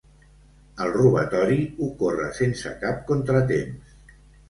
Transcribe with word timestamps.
El 0.85 0.89
robatori 0.95 1.59
ocorre 1.89 2.33
sense 2.41 2.75
cap 2.83 3.07
contratemps. 3.15 3.99